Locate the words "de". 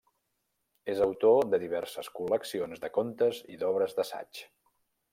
1.51-1.59, 2.87-2.93